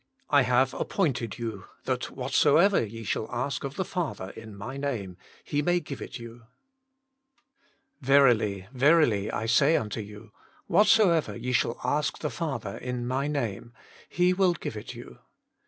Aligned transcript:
I 0.31 0.41
have 0.41 0.73
appointed 0.73 1.37
you, 1.37 1.65
that 1.83 2.09
whatsoever 2.09 2.83
ye 2.83 3.03
shall 3.03 3.29
ask 3.31 3.63
of 3.63 3.75
the 3.75 3.85
Father 3.85 4.31
in 4.31 4.55
My 4.57 4.75
Name, 4.75 5.15
He 5.43 5.61
may 5.61 5.79
give 5.79 6.01
it 6.01 6.17
you. 6.17 6.47
Verily, 8.01 8.65
verily 8.73 9.29
I 9.31 9.45
say 9.45 9.77
unto 9.77 10.01
you, 10.01 10.31
whatsoever 10.65 11.35
ye 11.37 11.51
shall 11.51 11.77
ask 11.83 12.17
the 12.17 12.31
Father 12.31 12.77
in 12.79 13.05
My 13.07 13.27
Name, 13.27 13.73
He 14.09 14.33
will 14.33 14.53
give 14.53 14.75
it 14.75 14.95
you. 14.95 15.19